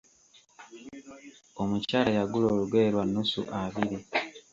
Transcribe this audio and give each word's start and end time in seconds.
Omukyala 1.61 2.09
yagula 2.17 2.45
olugoye 2.53 2.87
lwa 2.93 3.03
nnusu 3.07 3.41
abiri. 3.61 3.97